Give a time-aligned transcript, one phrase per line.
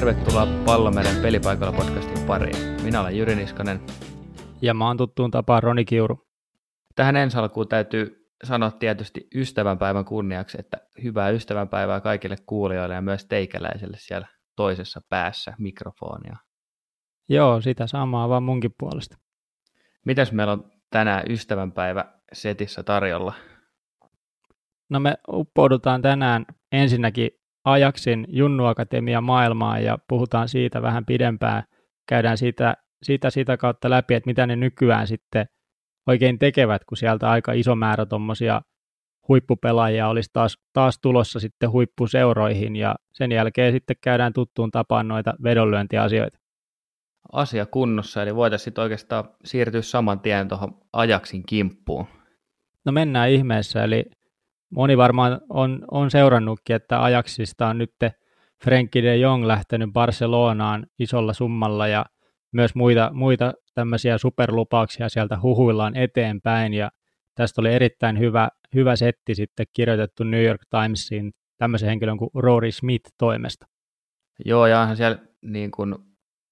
[0.00, 2.82] Tervetuloa Pallomeren pelipaikalla podcastin pariin.
[2.82, 3.80] Minä olen Jyri Niskanen.
[4.62, 6.28] Ja mä oon tuttuun tapaan Roni Kiuru.
[6.94, 13.24] Tähän ensi alkuun täytyy sanoa tietysti ystävänpäivän kunniaksi, että hyvää ystävänpäivää kaikille kuulijoille ja myös
[13.26, 16.36] teikäläisille siellä toisessa päässä mikrofonia.
[17.28, 19.16] Joo, sitä samaa vaan munkin puolesta.
[20.06, 23.34] Mitäs meillä on tänään ystävänpäivä setissä tarjolla?
[24.88, 31.62] No me uppoudutaan tänään ensinnäkin Ajaksin Junnu Akatemia maailmaan ja puhutaan siitä vähän pidempään.
[32.08, 35.46] Käydään siitä, siitä sitä kautta läpi, että mitä ne nykyään sitten
[36.06, 38.60] oikein tekevät, kun sieltä aika iso määrä tuommoisia
[39.28, 45.34] huippupelaajia olisi taas, taas tulossa sitten huippuseuroihin ja sen jälkeen sitten käydään tuttuun tapaan noita
[45.42, 46.38] vedonlyöntiasioita.
[47.32, 52.06] Asia kunnossa, eli voitaisiin oikeastaan siirtyä saman tien tuohon Ajaksin kimppuun.
[52.84, 54.04] No mennään ihmeessä, eli
[54.70, 57.94] moni varmaan on, on seurannutkin, että Ajaxista on nyt
[58.64, 62.06] Frenkie de Jong lähtenyt Barcelonaan isolla summalla ja
[62.52, 66.90] myös muita, muita tämmöisiä superlupauksia sieltä huhuillaan eteenpäin ja
[67.34, 72.72] tästä oli erittäin hyvä, hyvä setti sitten kirjoitettu New York Timesiin tämmöisen henkilön kuin Rory
[72.72, 73.66] Smith toimesta.
[74.44, 75.94] Joo, ja onhan siellä niin kuin,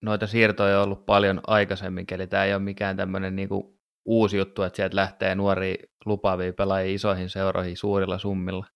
[0.02, 4.36] noita siirtoja on ollut paljon aikaisemmin, eli tämä ei ole mikään tämmöinen niin kuin, uusi
[4.36, 5.74] juttu, että sieltä lähtee nuoria
[6.08, 8.66] lupaavia pelaajia isoihin seuroihin suurilla summilla.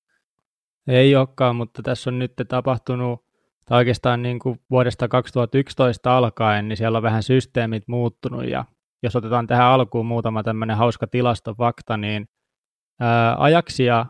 [0.88, 3.20] Ei olekaan, mutta tässä on nyt tapahtunut,
[3.66, 8.64] tai oikeastaan niin kuin vuodesta 2011 alkaen, niin siellä on vähän systeemit muuttunut, ja
[9.02, 12.28] jos otetaan tähän alkuun muutama tämmöinen hauska tilastofakta, niin
[13.38, 14.06] ajaksia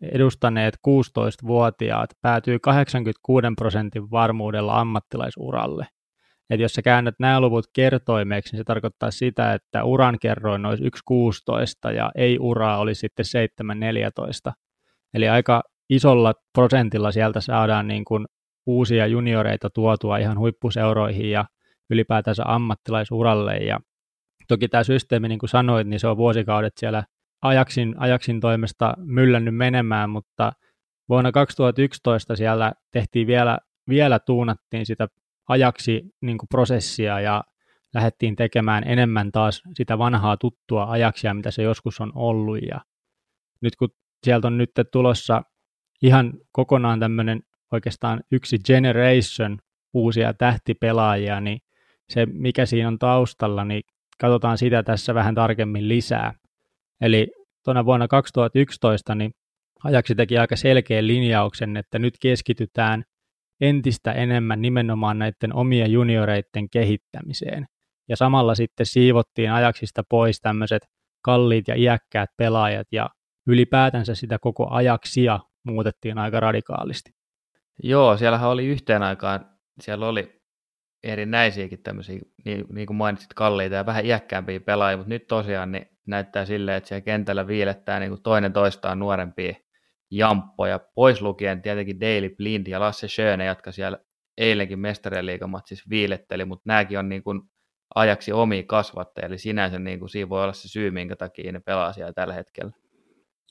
[0.00, 5.86] edustaneet 16-vuotiaat päätyy 86 prosentin varmuudella ammattilaisuralle.
[6.50, 10.84] Et jos sä käännät nämä luvut kertoimeksi, niin se tarkoittaa sitä, että uran kerroin olisi
[10.84, 13.24] 1,16 ja ei-uraa olisi sitten
[14.48, 14.52] 7,14.
[15.14, 18.26] Eli aika isolla prosentilla sieltä saadaan niin kuin
[18.66, 21.44] uusia junioreita tuotua ihan huippuseuroihin ja
[21.90, 23.56] ylipäätänsä ammattilaisuralle.
[23.56, 23.80] Ja
[24.48, 27.04] toki tämä systeemi, niin kuin sanoit, niin se on vuosikaudet siellä
[27.42, 30.52] ajaksin, ajaksin toimesta myllännyt menemään, mutta
[31.08, 35.08] vuonna 2011 siellä tehtiin vielä, vielä tuunattiin sitä
[35.48, 37.44] ajaksi niin kuin prosessia ja
[37.94, 42.58] lähdettiin tekemään enemmän taas sitä vanhaa tuttua ajaksia, mitä se joskus on ollut.
[42.62, 42.80] Ja
[43.60, 43.88] nyt kun
[44.24, 45.42] sieltä on nyt tulossa
[46.02, 47.42] ihan kokonaan tämmöinen
[47.72, 49.58] oikeastaan yksi generation
[49.94, 51.58] uusia tähtipelaajia, niin
[52.08, 53.82] se mikä siinä on taustalla, niin
[54.20, 56.32] katsotaan sitä tässä vähän tarkemmin lisää.
[57.00, 57.28] Eli
[57.64, 59.32] tuona vuonna 2011 niin
[59.84, 63.04] Ajaksi teki aika selkeän linjauksen, että nyt keskitytään
[63.60, 67.66] entistä enemmän nimenomaan näiden omien junioreiden kehittämiseen.
[68.08, 70.82] Ja samalla sitten siivottiin ajaksista pois tämmöiset
[71.22, 73.10] kalliit ja iäkkäät pelaajat ja
[73.46, 77.10] ylipäätänsä sitä koko ajaksia muutettiin aika radikaalisti.
[77.82, 79.50] Joo, siellähän oli yhteen aikaan,
[79.80, 80.42] siellä oli
[81.02, 85.86] erinäisiäkin tämmöisiä, niin, niin kuin mainitsit, kalliita ja vähän iäkkäämpiä pelaajia, mutta nyt tosiaan niin
[86.06, 89.54] näyttää silleen, että siellä kentällä viilettää niin kuin toinen toistaan nuorempia
[90.10, 93.98] jamppoja, pois lukien tietenkin Daily Blind ja Lasse Schöne, jotka siellä
[94.38, 97.42] eilenkin mestarien liigamatsissa viiletteli, mutta nämäkin on niin kuin
[97.94, 101.60] ajaksi omia kasvattajia, eli sinänsä niin kuin siinä voi olla se syy, minkä takia ne
[101.60, 102.72] pelaa siellä tällä hetkellä.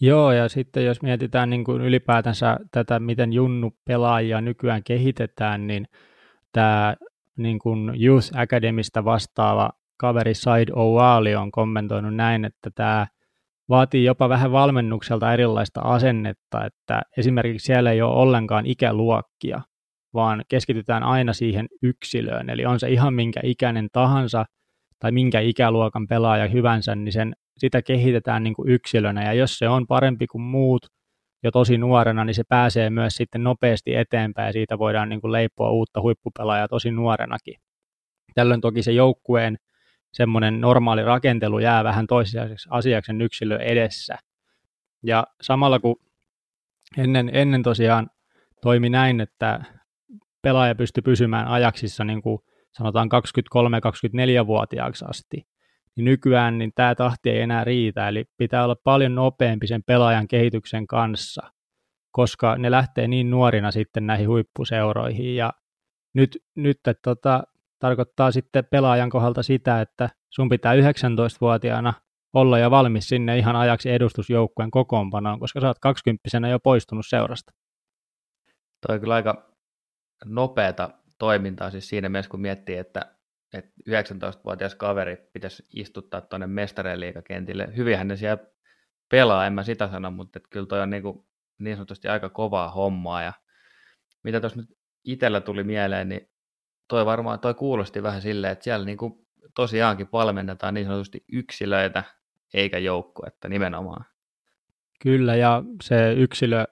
[0.02, 5.88] Joo, ja sitten jos mietitään niin kuin ylipäätänsä tätä, miten junnu pelaajia nykyään kehitetään, niin
[6.52, 6.96] tämä
[7.38, 13.08] niin kuin Youth Academista vastaava kaveri Said Owali on kommentoinut näin, että tämä
[13.70, 19.62] vaatii jopa vähän valmennukselta erilaista asennetta, että esimerkiksi siellä ei ole ollenkaan ikäluokkia,
[20.14, 22.50] vaan keskitytään aina siihen yksilöön.
[22.50, 24.46] Eli on se ihan minkä ikäinen tahansa
[25.00, 29.24] tai minkä ikäluokan pelaaja hyvänsä, niin sen, sitä kehitetään niin kuin yksilönä.
[29.24, 30.86] Ja jos se on parempi kuin muut
[31.44, 35.31] jo tosi nuorena, niin se pääsee myös sitten nopeasti eteenpäin ja siitä voidaan niin kuin
[35.31, 37.56] leipoa uutta huippupelaajaa tosi nuorenakin.
[38.34, 39.58] Tällöin toki se joukkueen
[40.16, 44.18] semmoinen normaali rakentelu jää vähän toisessa asiaksi yksilö edessä.
[45.03, 45.95] Ja samalla kun
[46.98, 48.10] ennen, ennen tosiaan
[48.62, 49.63] toimi näin, että
[50.42, 52.39] pelaaja pystyi pysymään ajaksissa niin kuin
[52.72, 55.48] sanotaan 23-24-vuotiaaksi asti,
[55.95, 60.28] niin nykyään niin tämä tahti ei enää riitä, eli pitää olla paljon nopeampi sen pelaajan
[60.28, 61.51] kehityksen kanssa,
[62.12, 65.54] koska ne lähtee niin nuorina sitten näihin huippuseuroihin, ja
[66.13, 67.44] nyt, nyt että tota,
[67.80, 71.94] tarkoittaa sitten pelaajan kohdalta sitä, että sun pitää 19-vuotiaana
[72.33, 77.51] olla jo valmis sinne ihan ajaksi edustusjoukkueen kokoonpanoon, koska sä oot 20 jo poistunut seurasta.
[78.88, 79.51] Toi on kyllä aika
[80.25, 83.16] nopeata toimintaa siis siinä mielessä, kun miettii, että,
[83.54, 87.68] että 19-vuotias kaveri pitäisi istuttaa tuonne mestareen liikakentille.
[87.77, 88.45] Hyvinhän ne siellä
[89.12, 91.25] pelaa, en mä sitä sano, mutta että kyllä toi on niin, kuin
[91.60, 93.24] niin sanotusti aika kovaa hommaa.
[93.24, 93.33] Ja
[94.24, 96.30] mitä tuossa nyt itsellä tuli mieleen, niin
[96.88, 99.14] toi varmaan, toi kuulosti vähän silleen, että siellä niin kuin
[99.56, 102.04] tosiaankin valmennetaan niin sanotusti yksilöitä
[102.54, 104.06] eikä joukkuetta nimenomaan.
[105.02, 106.66] Kyllä, ja se yksilö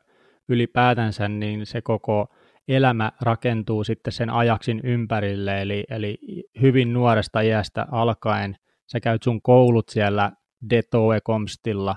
[0.50, 2.28] ylipäätänsä, niin se koko
[2.68, 6.18] elämä rakentuu sitten sen ajaksin ympärille, eli, eli
[6.62, 8.56] hyvin nuoresta iästä alkaen
[8.92, 10.32] sä käyt sun koulut siellä
[10.70, 11.96] Detoe-komstilla,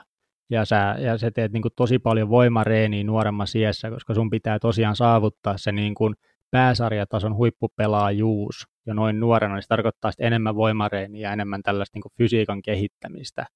[0.51, 4.97] ja sä, ja sä teet niin tosi paljon voimareeniä nuoremmassa iässä, koska sun pitää tosiaan
[4.97, 6.15] saavuttaa se niin kuin
[6.50, 12.12] pääsarjatason huippupelaajuus jo noin nuorena, niin se tarkoittaa sitten enemmän voimareeniä ja enemmän tällaista niin
[12.19, 13.46] fysiikan kehittämistä.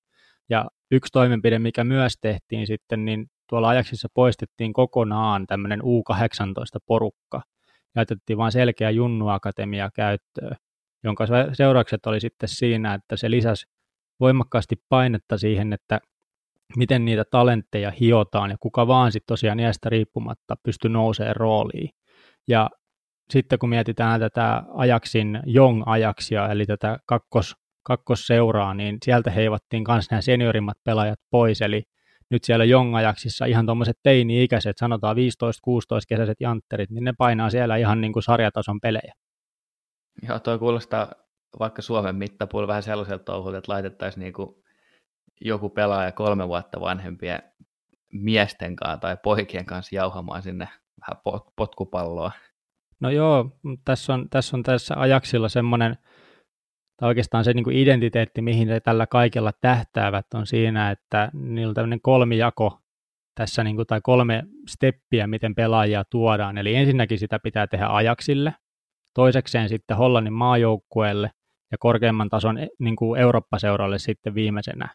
[0.50, 7.42] Ja yksi toimenpide, mikä myös tehtiin sitten, niin tuolla ajaksissa poistettiin kokonaan tämmöinen U18-porukka.
[7.96, 10.56] Jätettiin vain selkeä junnuakatemia käyttöön,
[11.04, 13.66] jonka seuraukset oli sitten siinä, että se lisäsi
[14.20, 16.00] voimakkaasti painetta siihen, että
[16.76, 21.90] miten niitä talentteja hiotaan ja kuka vaan sitten tosiaan iästä riippumatta pystyy nousemaan rooliin.
[22.48, 22.70] Ja
[23.30, 30.20] sitten kun mietitään tätä ajaksin Jong-ajaksia, eli tätä kakkos, kakkosseuraa, niin sieltä heivattiin myös nämä
[30.20, 31.82] seniorimmat pelaajat pois, eli
[32.30, 38.12] nyt siellä Jong-ajaksissa ihan tuommoiset teini-ikäiset, sanotaan 15-16-kesäiset jantterit, niin ne painaa siellä ihan niin
[38.12, 39.14] kuin sarjatason pelejä.
[40.28, 41.12] Joo, tuo kuulostaa
[41.58, 44.54] vaikka Suomen mittapuolella vähän sellaiselta touhulta, että laitettaisiin niin kuin
[45.40, 47.42] joku pelaaja kolme vuotta vanhempien
[48.12, 50.68] miesten kanssa tai poikien kanssa jauhamaan sinne
[51.00, 51.22] vähän
[51.56, 52.32] potkupalloa.
[53.00, 53.50] No joo,
[53.84, 55.96] tässä on tässä, on tässä ajaksilla semmoinen,
[56.96, 61.70] tai oikeastaan se niin kuin identiteetti, mihin ne tällä kaikella tähtäävät, on siinä, että niillä
[61.70, 62.78] on tämmöinen kolmijako
[63.34, 66.58] tässä, niin kuin, tai kolme steppiä, miten pelaajia tuodaan.
[66.58, 68.54] Eli ensinnäkin sitä pitää tehdä ajaksille,
[69.14, 71.30] toisekseen sitten Hollannin maajoukkueelle
[71.72, 74.88] ja korkeamman tason niin kuin Eurooppa-seuralle sitten viimeisenä.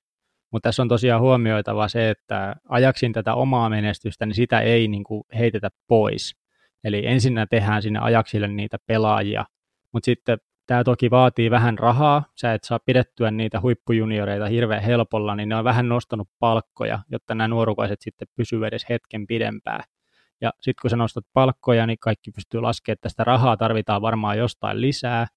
[0.52, 5.04] Mutta tässä on tosiaan huomioitava se, että ajaksin tätä omaa menestystä, niin sitä ei niin
[5.04, 6.45] kuin heitetä pois.
[6.86, 9.46] Eli ensinnä tehdään sinne ajaksille niitä pelaajia,
[9.92, 10.38] mutta sitten
[10.68, 15.56] tämä toki vaatii vähän rahaa, sä et saa pidettyä niitä huippujunioreita hirveän helpolla, niin ne
[15.56, 19.84] on vähän nostanut palkkoja, jotta nämä nuorukaiset sitten pysyvät edes hetken pidempään.
[20.42, 24.38] Ja sitten kun sä nostat palkkoja, niin kaikki pystyy laskemaan, että tästä rahaa tarvitaan varmaan
[24.38, 25.28] jostain lisää,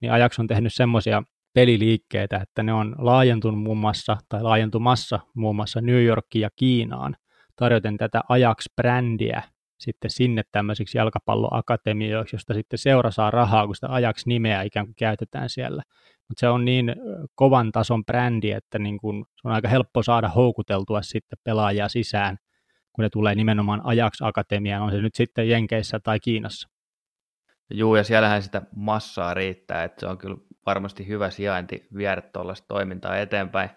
[0.00, 1.22] niin Ajax on tehnyt semmoisia
[1.54, 7.16] peliliikkeitä, että ne on laajentunut muun muassa, tai laajentumassa muun muassa New Yorkiin ja Kiinaan,
[7.56, 9.42] tarjoten tätä Ajax-brändiä
[9.78, 15.48] sitten sinne tämmöisiksi jalkapalloakatemioiksi, josta sitten seura saa rahaa, kun sitä Ajax-nimeä ikään kuin käytetään
[15.48, 15.82] siellä.
[16.28, 16.96] Mutta se on niin
[17.34, 22.36] kovan tason brändi, että niin kun, se on aika helppo saada houkuteltua sitten pelaajia sisään,
[22.92, 26.68] kun ne tulee nimenomaan Ajax-akatemiaan, on se nyt sitten Jenkeissä tai Kiinassa.
[27.70, 30.36] Juu, ja siellähän sitä massaa riittää, että se on kyllä
[30.66, 33.70] varmasti hyvä sijainti viedä tuollaista toimintaa eteenpäin.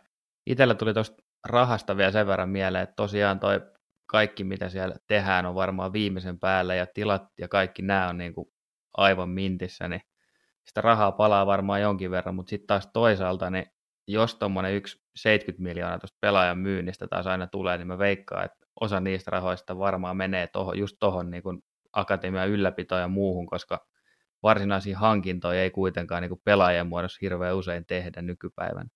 [0.47, 3.61] Itellä tuli tuosta rahasta vielä sen verran mieleen, että tosiaan toi
[4.11, 8.33] kaikki, mitä siellä tehdään, on varmaan viimeisen päällä, ja tilat ja kaikki nämä on niin
[8.33, 8.47] kuin
[8.97, 10.01] aivan mintissä, niin
[10.65, 13.65] sitä rahaa palaa varmaan jonkin verran, mutta sitten taas toisaalta, niin
[14.07, 18.65] jos tuommoinen yksi 70 miljoonaa tuosta pelaajan myynnistä taas aina tulee, niin mä veikkaan, että
[18.81, 21.43] osa niistä rahoista varmaan menee toho, just tuohon niin
[21.93, 23.87] akatemian ylläpitoon ja muuhun, koska
[24.43, 28.89] varsinaisia hankintoja ei kuitenkaan niin pelaajien muodossa hirveän usein tehdä nykypäivänä.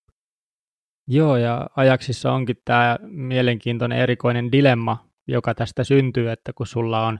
[1.07, 7.19] Joo, ja ajaksissa onkin tämä mielenkiintoinen erikoinen dilemma, joka tästä syntyy, että kun sulla on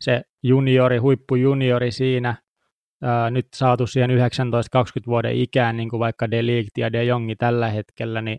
[0.00, 2.34] se juniori, huippujuniori siinä,
[3.02, 4.14] ää, nyt saatu siihen 19-20
[5.06, 8.38] vuoden ikään, niin kuin vaikka De Ligt ja De Jongi tällä hetkellä, niin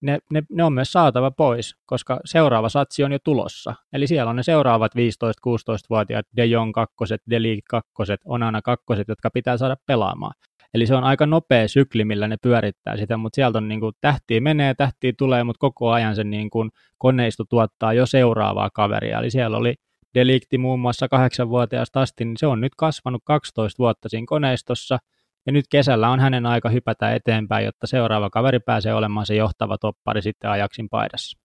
[0.00, 3.74] ne, ne, ne on myös saatava pois, koska seuraava satsi on jo tulossa.
[3.92, 9.30] Eli siellä on ne seuraavat 15-16-vuotiaat De Jong kakkoset, De Ligt kakkoset, Onana kakkoset, jotka
[9.30, 10.34] pitää saada pelaamaan.
[10.74, 13.94] Eli se on aika nopea sykli, millä ne pyörittää sitä, mutta sieltä on niin kuin,
[14.00, 19.18] tähtiä menee, tähtiä tulee, mutta koko ajan se niin kuin, koneisto tuottaa jo seuraavaa kaveria.
[19.18, 19.74] Eli siellä oli
[20.14, 24.98] Delikti muun muassa kahdeksanvuotiaasta asti, niin se on nyt kasvanut 12 vuotta siinä koneistossa,
[25.46, 29.78] ja nyt kesällä on hänen aika hypätä eteenpäin, jotta seuraava kaveri pääsee olemaan se johtava
[29.78, 31.38] toppari sitten ajaksin paidassa.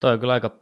[0.00, 0.58] Toi on kyllä aika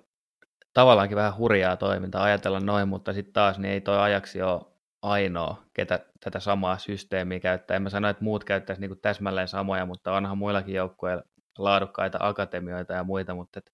[0.73, 4.76] tavallaankin vähän hurjaa toimintaa ajatella noin, mutta sitten taas niin ei toi ajaksi ole
[5.07, 7.77] ainoa, ketä tätä samaa systeemiä käyttää.
[7.77, 11.23] En mä sano, että muut käyttäisi niin täsmälleen samoja, mutta onhan muillakin joukkueilla
[11.59, 13.73] laadukkaita akatemioita ja muita, mutta et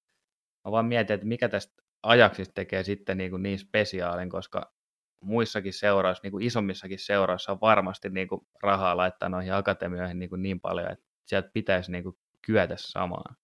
[0.64, 4.72] mä vaan mietin, että mikä tästä ajaksista tekee sitten niin, kuin niin spesiaalin, koska
[5.20, 10.30] muissakin seuroissa, niin kuin isommissakin seuroissa on varmasti niin kuin rahaa laittaa noihin akatemioihin niin,
[10.30, 13.36] kuin niin paljon, että sieltä pitäisi niin kuin kyetä samaan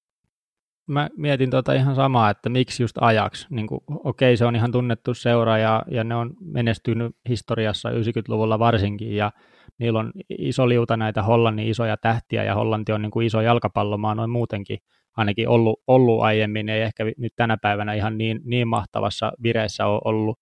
[0.89, 3.47] mä mietin tota ihan samaa, että miksi just ajaksi.
[3.51, 3.67] Niin
[4.05, 9.33] okei, se on ihan tunnettu seura ja, ja ne on menestynyt historiassa 90-luvulla varsinkin ja
[9.79, 14.15] niillä on iso liuta näitä Hollannin isoja tähtiä ja Hollanti on niin kuin iso jalkapallomaa
[14.15, 14.79] noin muutenkin
[15.17, 20.01] ainakin ollut, ollut aiemmin, ei ehkä nyt tänä päivänä ihan niin, niin mahtavassa vireessä ole
[20.05, 20.39] ollut.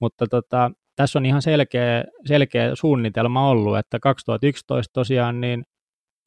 [0.00, 5.64] Mutta tota, tässä on ihan selkeä, selkeä suunnitelma ollut, että 2011 tosiaan niin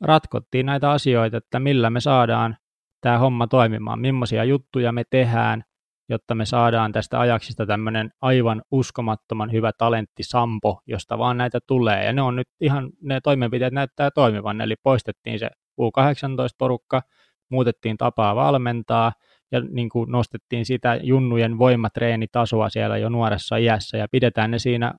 [0.01, 2.57] ratkottiin näitä asioita, että millä me saadaan
[3.05, 5.63] tämä homma toimimaan, millaisia juttuja me tehdään,
[6.09, 12.05] jotta me saadaan tästä ajaksista tämmöinen aivan uskomattoman hyvä talentti Sampo, josta vaan näitä tulee.
[12.05, 15.49] Ja ne on nyt ihan, ne toimenpiteet näyttää toimivan, eli poistettiin se
[15.81, 17.01] U18-porukka,
[17.49, 19.11] muutettiin tapaa valmentaa,
[19.51, 24.93] ja niin kuin nostettiin sitä junnujen voimatreenitasoa siellä jo nuoressa iässä, ja pidetään ne siinä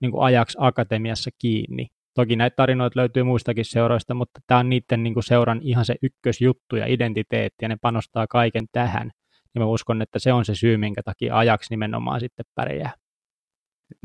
[0.00, 1.86] niin kuin ajaksi akatemiassa kiinni.
[2.20, 5.94] Toki näitä tarinoita löytyy muistakin seuroista, mutta tämä on niiden niin kuin seuran ihan se
[6.02, 9.10] ykkösjuttu ja identiteetti, ja ne panostaa kaiken tähän.
[9.54, 12.92] Ja mä uskon, että se on se syy, minkä takia ajaksi nimenomaan sitten pärjää.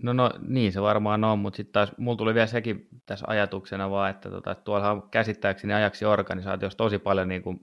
[0.03, 3.89] No, no niin se varmaan on, mutta sitten taas mulla tuli vielä sekin tässä ajatuksena
[3.89, 7.59] vaan, että tota, tuolla on käsittääkseni ajaksi organisaatiossa tosi paljon niin kuin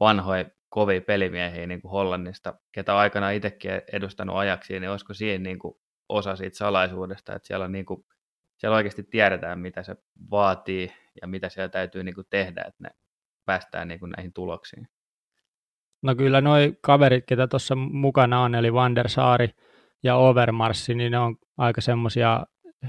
[0.00, 5.58] vanhoja kovia pelimiehiä niin kuin Hollannista, ketä aikana itsekin edustanut ajaksi, niin olisiko siihen niin
[5.58, 5.74] kuin
[6.08, 8.04] osa siitä salaisuudesta, että siellä, on niin kuin,
[8.62, 9.96] siellä oikeasti tiedetään, mitä se
[10.30, 10.92] vaatii
[11.22, 12.90] ja mitä siellä täytyy niin kuin tehdä, että ne
[13.44, 14.88] päästään niin kuin näihin tuloksiin.
[16.02, 19.48] No kyllä noi kaverit, ketä tuossa mukana on, eli Vander Saari
[20.02, 22.44] ja Overmarssi, niin ne on aika semmoisia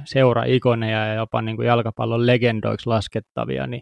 [0.06, 3.82] seura-ikoneja ja jopa niin kuin jalkapallon legendoiksi laskettavia, niin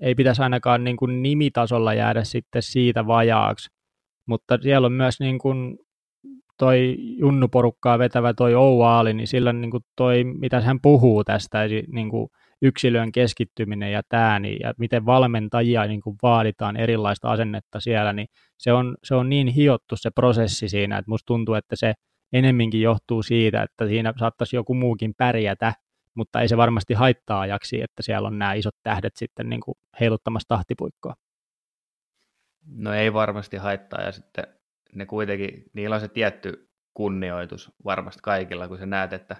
[0.00, 3.70] ei pitäisi ainakaan niin kuin nimitasolla jäädä sitten siitä vajaaksi.
[4.26, 5.78] Mutta siellä on myös niin kuin
[6.58, 11.58] toi junnuporukkaa vetävä toi Ouaali, niin sillä niin kuin toi, mitä hän puhuu tästä,
[11.92, 12.28] niin kuin
[12.62, 18.26] yksilön keskittyminen ja tämä, niin, ja miten valmentajia niin kuin vaaditaan erilaista asennetta siellä, niin
[18.58, 21.94] se on, se on niin hiottu se prosessi siinä, että musta tuntuu, että se
[22.32, 25.74] enemminkin johtuu siitä, että siinä saattaisi joku muukin pärjätä,
[26.14, 29.74] mutta ei se varmasti haittaa ajaksi, että siellä on nämä isot tähdet sitten niin kuin
[30.00, 31.14] heiluttamassa tahtipuikkoa.
[32.66, 34.46] No ei varmasti haittaa ja sitten
[34.94, 39.36] ne kuitenkin, niillä on se tietty kunnioitus varmasti kaikilla, kun sä näet, että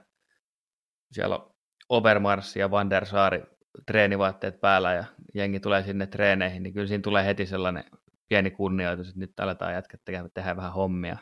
[1.13, 1.51] siellä on
[1.89, 3.43] Overmars ja Van der Saari
[3.87, 7.85] treenivaatteet päällä ja jengi tulee sinne treeneihin, niin kyllä siinä tulee heti sellainen
[8.29, 9.99] pieni kunnioitus, että nyt aletaan jatkaa
[10.35, 11.19] tehdä, vähän hommia.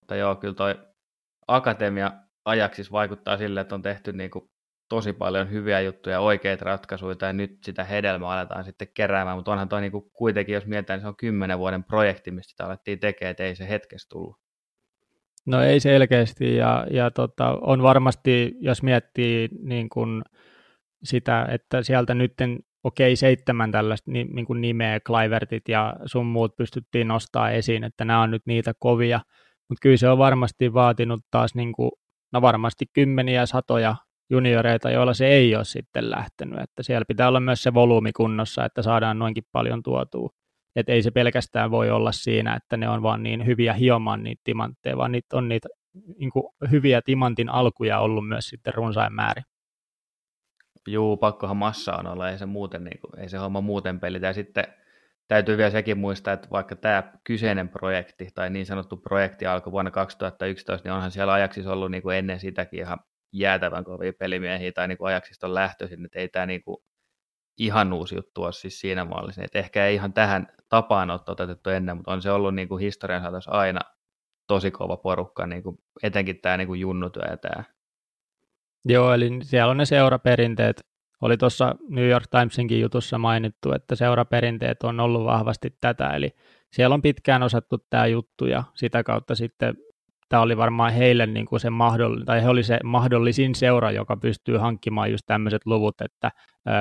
[0.00, 0.74] Mutta joo, kyllä toi
[1.48, 2.12] akatemia
[2.44, 4.50] ajaksis vaikuttaa sille, että on tehty niin kuin
[4.94, 9.68] tosi paljon hyviä juttuja, oikeita ratkaisuja, ja nyt sitä hedelmää aletaan sitten keräämään, mutta onhan
[9.68, 12.98] toi niin kuin kuitenkin, jos mietitään, niin se on kymmenen vuoden projekti, mistä sitä alettiin
[12.98, 14.36] tekemään, että ei se hetkessä tullut.
[15.46, 20.22] No ei selkeästi, ja, ja tota, on varmasti, jos miettii niin kuin
[21.04, 22.32] sitä, että sieltä nyt
[22.84, 28.22] okei, seitsemän tällaista niin, kuin nimeä, Clivertit ja sun muut pystyttiin nostaa esiin, että nämä
[28.22, 29.20] on nyt niitä kovia,
[29.68, 31.90] mutta kyllä se on varmasti vaatinut taas niin kuin,
[32.32, 33.96] no varmasti kymmeniä, satoja
[34.30, 38.64] junioreita, joilla se ei ole sitten lähtenyt, että siellä pitää olla myös se volyymi kunnossa,
[38.64, 40.30] että saadaan noinkin paljon tuotua.
[40.76, 44.40] Että ei se pelkästään voi olla siinä, että ne on vaan niin hyviä hiomaan niitä
[44.44, 45.68] timantteja, vaan niitä on niitä
[46.18, 49.44] niin kuin hyviä timantin alkuja ollut myös sitten runsain määrin.
[50.88, 54.26] Juu, pakkohan massa on olla, ei se, muuten, niin kuin, ei se homma muuten pelitä.
[54.26, 54.64] Ja sitten
[55.28, 59.90] täytyy vielä sekin muistaa, että vaikka tämä kyseinen projekti tai niin sanottu projekti alkoi vuonna
[59.90, 62.98] 2011, niin onhan siellä ajaksi ollut niin kuin ennen sitäkin ihan
[63.34, 65.12] jäätävän kovia pelimiehiä tai niin kuin
[65.46, 66.76] lähtöisin, että ei tämä niin kuin
[67.58, 69.42] ihan uusi juttu ole siis siinä mallissa.
[69.44, 72.80] Että ehkä ei ihan tähän tapaan ole toteutettu ennen, mutta on se ollut niin kuin
[72.80, 73.80] historian saatossa aina
[74.46, 77.64] tosi kova porukka, niin kuin, etenkin tämä niin kuin junnutyö ja tämä.
[78.84, 80.86] Joo, eli siellä on ne seuraperinteet.
[81.20, 86.30] Oli tuossa New York Timesinkin jutussa mainittu, että seuraperinteet on ollut vahvasti tätä, eli
[86.72, 89.74] siellä on pitkään osattu tämä juttu ja sitä kautta sitten
[90.28, 94.16] tämä oli varmaan heille niin kuin se mahdollinen, tai he oli se mahdollisin seura, joka
[94.16, 96.30] pystyy hankkimaan just tämmöiset luvut, että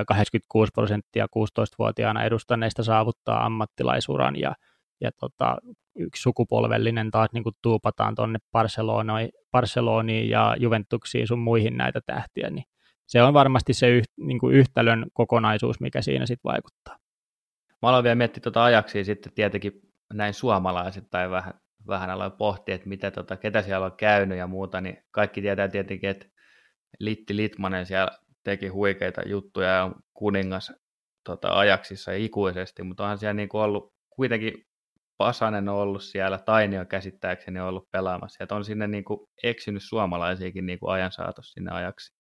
[0.08, 4.56] 86 prosenttia 16-vuotiaana edustaneista saavuttaa ammattilaisuran ja,
[5.02, 5.58] ja tota,
[5.96, 8.40] yksi sukupolvellinen taas niin kuin tuupataan tuonne
[9.52, 12.66] Barceloniin ja Juventuksiin sun muihin näitä tähtiä, niin
[13.08, 16.98] se on varmasti se yht, niin kuin yhtälön kokonaisuus, mikä siinä sitten vaikuttaa.
[17.82, 19.82] Mä aloin vielä miettiä tuota ajaksi sitten tietenkin
[20.14, 21.54] näin suomalaiset tai vähän
[21.88, 25.68] vähän aloin pohtia, että mitä, tota, ketä siellä on käynyt ja muuta, niin kaikki tietää
[25.68, 26.26] tietenkin, että
[27.00, 30.74] Litti Litmanen siellä teki huikeita juttuja ja on kuningas
[31.24, 34.66] tota, ajaksissa ikuisesti, mutta onhan siellä niin kuin ollut kuitenkin
[35.18, 36.40] Pasanen on ollut siellä,
[36.90, 41.54] käsittääkseni on ollut pelaamassa, että on sinne niin kuin eksynyt suomalaisiakin niin kuin ajan saatossa
[41.54, 42.16] sinne ajaksi.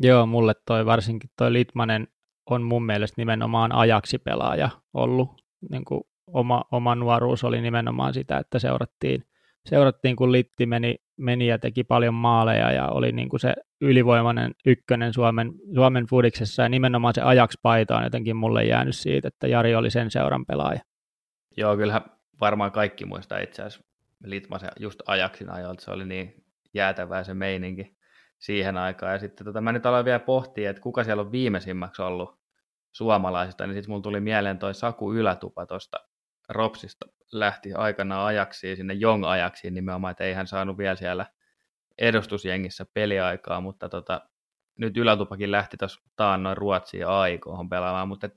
[0.00, 2.08] Joo, mulle toi varsinkin toi Litmanen
[2.50, 5.28] on mun mielestä nimenomaan ajaksi pelaaja ollut
[5.70, 6.00] niin kuin
[6.32, 9.24] oma, oma nuoruus oli nimenomaan sitä, että seurattiin,
[9.66, 14.54] seurattiin kun Litti meni, meni ja teki paljon maaleja ja oli niin kuin se ylivoimainen
[14.66, 19.74] ykkönen Suomen, Suomen fudiksessa ja nimenomaan se ajakspaita on jotenkin mulle jäänyt siitä, että Jari
[19.74, 20.80] oli sen seuran pelaaja.
[21.56, 22.02] Joo, kyllähän
[22.40, 23.88] varmaan kaikki muistaa itse asiassa
[24.24, 26.44] Litmasen just ajaksin ajoilta, se oli niin
[26.74, 27.98] jäätävää se meininki.
[28.38, 29.12] siihen aikaan.
[29.12, 32.38] Ja sitten tota, mä nyt aloin vielä pohtia, että kuka siellä on viimeisimmäksi ollut
[32.92, 36.07] suomalaisista, niin sitten mulla tuli mieleen toi Saku Ylätupa tuosta
[36.48, 41.26] Ropsista lähti aikanaan ajaksi sinne Jong ajaksi nimenomaan, että ei hän saanut vielä siellä
[41.98, 44.20] edustusjengissä peliaikaa, mutta tota,
[44.78, 48.28] nyt Ylätupakin lähti tuossa taannoin Ruotsiin aikoon pelaamaan, mutta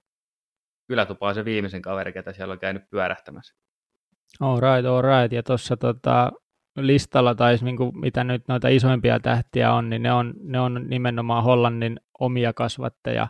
[0.89, 3.56] Ylätupa on se viimeisen kaveri, ketä siellä on käynyt pyörähtämässä.
[4.39, 5.34] All right, all right.
[5.34, 6.32] Ja tuossa tota,
[6.77, 10.86] listalla, tai niin kuin, mitä nyt noita isoimpia tähtiä on, niin ne on, ne on
[10.88, 13.27] nimenomaan Hollannin omia kasvatteja,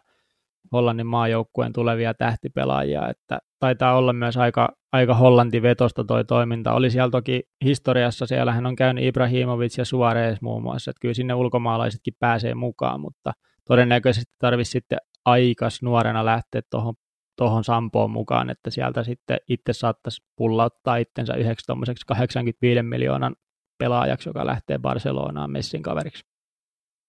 [0.72, 6.74] Hollannin maajoukkueen tulevia tähtipelaajia, että taitaa olla myös aika, aika Hollanti-vetosta toi toiminta.
[6.74, 11.34] Oli siellä toki historiassa, siellähän on käynyt Ibrahimovic ja Suarez muun muassa, että kyllä sinne
[11.34, 13.34] ulkomaalaisetkin pääsee mukaan, mutta
[13.68, 16.94] todennäköisesti tarvitsisi sitten aikas nuorena lähteä tuohon
[17.38, 21.72] tuohon Sampoon mukaan, että sieltä sitten itse saattaisi pullauttaa itsensä yhdeksi
[22.08, 23.36] 85 miljoonan
[23.78, 26.24] pelaajaksi, joka lähtee Barcelonaan messin kaveriksi.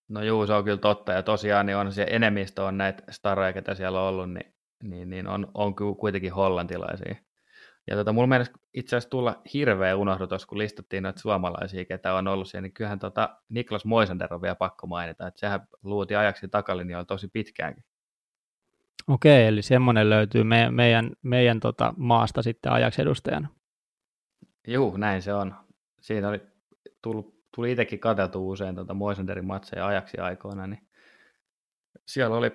[0.09, 3.53] No juu, se on kyllä totta, ja tosiaan niin on se enemmistö on näitä staroja,
[3.53, 7.15] ketä siellä on ollut, niin, niin, niin on, on kuitenkin hollantilaisia.
[7.91, 12.29] Ja tota, mulla mielestä itse asiassa tulla hirveä unohdutus, kun listattiin noita suomalaisia, ketä on
[12.29, 16.49] ollut siellä, niin kyllähän tota Niklas Moisander on vielä pakko mainita, että sehän luuti ajaksi
[16.49, 17.85] takalinjoilla tosi pitkäänkin.
[19.09, 23.49] Okei, eli semmoinen löytyy me, meidän, meidän tota maasta sitten ajaksi edustajana.
[24.67, 25.55] Juu, näin se on.
[26.01, 26.41] Siinä oli
[27.03, 30.89] tullut, tuli itsekin katseltu usein tuota Moisenderin matseja ajaksi aikoina, niin
[32.07, 32.53] siellä oli,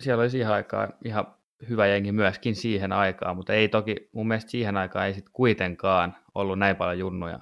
[0.00, 4.50] siellä oli siihen aikaan ihan hyvä jengi myöskin siihen aikaan, mutta ei toki, mun mielestä
[4.50, 7.38] siihen aikaan ei sitten kuitenkaan ollut näin paljon junnuja,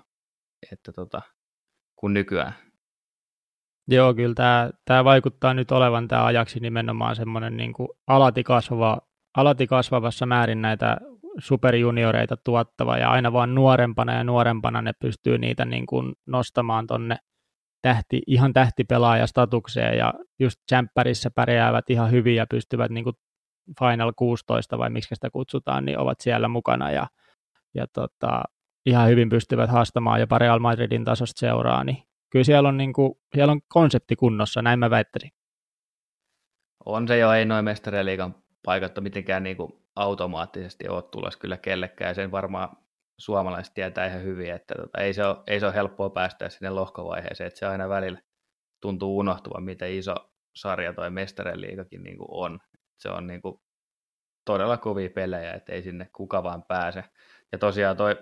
[0.73, 1.23] että tota,
[1.97, 2.55] kuin nykyään.
[3.89, 8.99] Joo, kyllä tämä, tämä vaikuttaa nyt olevan tämä ajaksi nimenomaan semmoinen niin kuin alati, kasvava,
[9.37, 10.97] alati kasvavassa määrin näitä
[11.39, 17.17] superjunioreita tuottava ja aina vaan nuorempana ja nuorempana ne pystyy niitä niin kuin nostamaan tonne
[17.83, 23.17] tähti, ihan tähtipelaajastatukseen ja just Champerissa pärjäävät ihan hyvin ja pystyvät niin kuin
[23.79, 27.07] Final 16 vai miksi sitä kutsutaan, niin ovat siellä mukana ja,
[27.75, 28.43] ja tota,
[28.87, 33.15] ihan hyvin pystyvät haastamaan jopa Real Madridin tasosta seuraa, niin kyllä siellä on, niin kuin,
[33.35, 35.31] siellä on konsepti kunnossa, näin mä väittäisin.
[36.85, 42.15] On se jo, ei noin mestariliikan paikat mitenkään niin kuin automaattisesti ole tulossa kyllä kellekään,
[42.15, 42.77] sen varmaan
[43.19, 46.71] suomalaiset tietää ihan hyvin, että tota, ei, se ole, ei se ole helppoa päästä sinne
[46.71, 48.21] lohkovaiheeseen, että se aina välillä
[48.83, 50.15] tuntuu unohtuvan, miten iso
[50.57, 52.59] sarja toi mestariliikakin niin on.
[52.99, 53.61] Se on niin kuin
[54.45, 57.05] todella kovia pelejä, että ei sinne kuka vaan pääse.
[57.53, 58.17] Ja tosiaan toi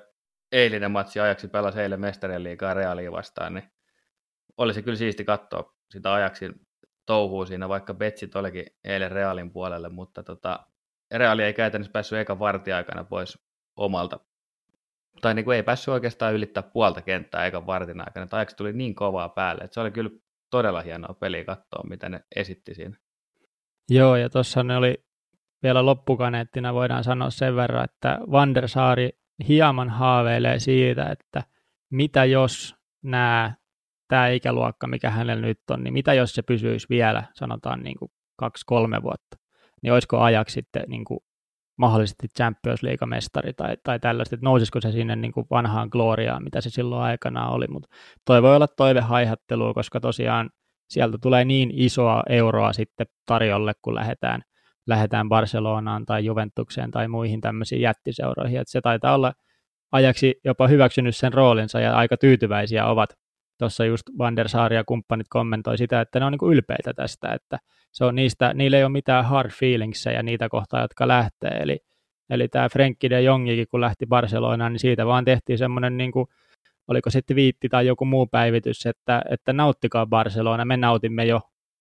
[0.53, 3.73] eilinen matsi ajaksi pelasi eilen mestarien liikaa Reaalia vastaan, niin
[4.57, 6.51] oli se kyllä siisti katsoa sitä ajaksi
[7.07, 10.67] touhuu siinä, vaikka Betsit olikin eilen Realin puolelle, mutta tota,
[11.15, 13.39] Reali ei käytännössä päässyt eka vartiaikana pois
[13.77, 14.21] omalta,
[15.21, 18.95] tai niin kuin ei päässyt oikeastaan ylittää puolta kenttää eka vartin aikana, ajaksi tuli niin
[18.95, 20.11] kovaa päälle, että se oli kyllä
[20.51, 22.97] todella hienoa peliä katsoa, mitä ne esitti siinä.
[23.91, 25.05] Joo, ja tuossa ne oli
[25.63, 29.11] vielä loppukaneettina voidaan sanoa sen verran, että Vandersaari
[29.49, 31.43] hieman haaveilee siitä, että
[31.91, 33.55] mitä jos nämä
[34.09, 38.11] tämä ikäluokka, mikä hänellä nyt on, niin mitä jos se pysyisi vielä, sanotaan niin kuin
[38.37, 39.37] kaksi-kolme vuotta,
[39.83, 41.21] niin olisiko ajaksi sitten niin kuin
[41.77, 46.61] mahdollisesti Champions League-mestari tai, tai tällaista, että nousisiko se sinne niin kuin vanhaan gloriaan, mitä
[46.61, 47.89] se silloin aikana oli, mutta
[48.25, 50.51] toi voi olla toivehaihattelua, koska tosiaan
[50.89, 54.43] sieltä tulee niin isoa euroa sitten tarjolle, kun lähdetään,
[54.87, 59.33] lähdetään Barcelonaan tai Juventukseen tai muihin tämmöisiin jättiseuroihin, että se taitaa olla
[59.93, 63.11] ajaksi jopa hyväksynyt sen roolinsa ja aika tyytyväisiä ovat.
[63.59, 67.33] Tuossa just Van der Saar ja kumppanit kommentoi sitä, että ne on niin ylpeitä tästä,
[67.33, 67.59] että
[67.93, 71.79] se on niistä, niillä ei ole mitään hard feelingsejä niitä kohtaa, jotka lähtee, eli,
[72.31, 76.27] eli tämä Frenkie de Jongikin, kun lähti Barcelonaan, niin siitä vaan tehtiin semmoinen niin kuin,
[76.89, 81.41] oliko sitten viitti tai joku muu päivitys, että, että nauttikaa Barcelona, me nautimme jo.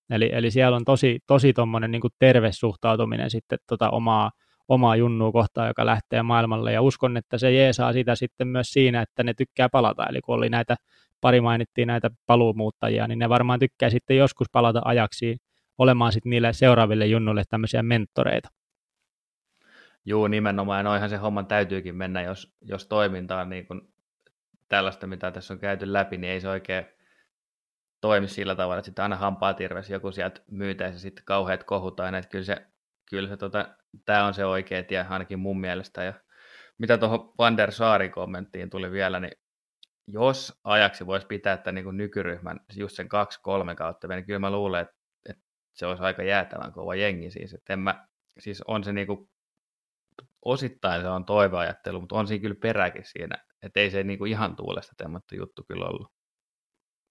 [0.10, 4.32] Eli, eli siellä on tosi, tosi tommonen niin terve suhtautuminen sitten tota omaa,
[4.68, 9.02] omaa junnua kohtaan, joka lähtee maailmalle, ja uskon, että se jeesaa sitä sitten myös siinä,
[9.02, 10.76] että ne tykkää palata, eli kun oli näitä
[11.22, 15.38] pari mainittiin näitä paluumuuttajia, niin ne varmaan tykkää sitten joskus palata ajaksi
[15.78, 18.50] olemaan sitten niille seuraaville junnuille tämmöisiä mentoreita.
[20.06, 20.86] Joo, nimenomaan.
[20.86, 23.82] Noihan se homman täytyykin mennä, jos, jos toiminta on niin kuin
[24.70, 26.86] tällaista, mitä tässä on käyty läpi, niin ei se oikein
[28.02, 29.56] toimi sillä tavalla, että sitten aina hampaa
[29.90, 32.66] joku sieltä myytäisi sitten kauheat kohut aina, että kyllä se,
[33.10, 33.76] kyllä se tota,
[34.06, 36.04] tämä on se oikea tie ainakin mun mielestä.
[36.04, 36.14] Ja
[36.78, 39.32] mitä tuohon Van der Saarin kommenttiin tuli vielä, niin
[40.08, 44.82] jos ajaksi voisi pitää tämän niin nykyryhmän just sen kaksi-kolme kautta, niin kyllä mä luulen,
[44.82, 44.96] että,
[45.30, 47.54] että se olisi aika jäätävän kova jengi siis.
[47.54, 48.08] Että en mä,
[48.40, 49.30] siis on se niin kuin,
[50.46, 54.32] osittain se on toiveajattelu, mutta on siinä kyllä peräkin siinä, että ei se niin kuin
[54.32, 56.08] ihan tuulesta temmattu juttu kyllä ollut.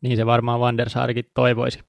[0.02, 1.80] Niin se varmaan Vandersaarikin toivoisi.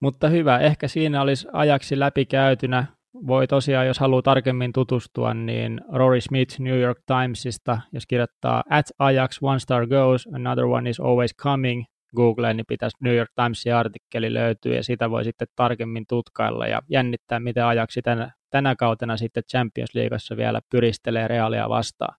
[0.00, 2.86] Mutta hyvä, ehkä siinä olisi ajaksi läpikäytynä.
[3.26, 8.86] Voi tosiaan, jos haluaa tarkemmin tutustua, niin Rory Smith New York Timesista, jos kirjoittaa at
[8.98, 11.84] Ajax one star goes, another one is always coming,
[12.16, 16.82] Googleen, niin pitäisi New York Timesin artikkeli löytyä ja sitä voi sitten tarkemmin tutkailla ja
[16.90, 22.14] jännittää, miten ajaksi tänä, tänä kautena sitten Champions Leagueassa vielä pyristelee Realia vastaan.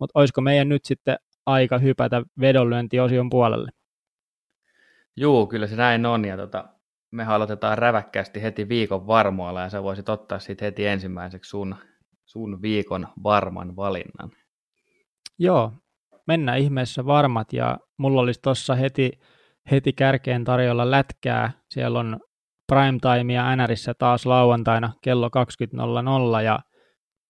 [0.00, 3.70] Mutta olisiko meidän nyt sitten aika hypätä vedonlyöntiosion puolelle?
[5.16, 6.64] Joo, kyllä se näin on ja tota,
[7.10, 11.76] me aloitetaan räväkkästi heti viikon varmoilla ja sä voisit ottaa sitten heti ensimmäiseksi sun,
[12.24, 14.30] sun viikon varman valinnan.
[15.38, 15.72] Joo,
[16.26, 19.12] mennään ihmeessä varmat ja mulla olisi tuossa heti,
[19.70, 21.52] heti kärkeen tarjolla lätkää.
[21.70, 22.20] Siellä on
[22.66, 25.28] primetimea NRissä taas lauantaina kello
[26.38, 26.58] 20.00 ja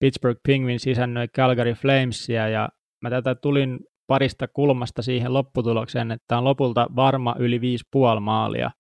[0.06, 2.68] Pittsburgh Penguins isännöi Calgary Flamesia ja
[3.02, 8.70] mä tätä tulin parista kulmasta siihen lopputulokseen, että on lopulta varma yli 5,5 maalia.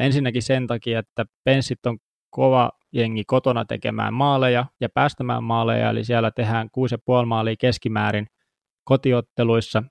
[0.00, 1.98] ensinnäkin sen takia, että Penssit on
[2.30, 6.68] kova jengi kotona tekemään maaleja ja päästämään maaleja, eli siellä tehdään
[7.20, 8.26] 6,5 maalia keskimäärin
[8.84, 9.82] kotiotteluissa.